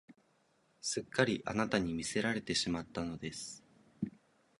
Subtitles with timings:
[0.81, 3.63] すっかりあなたに魅せられてしまったのです